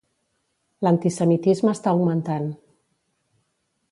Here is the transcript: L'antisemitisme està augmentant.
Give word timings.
L'antisemitisme 0.87 1.75
està 1.77 1.93
augmentant. 1.93 2.49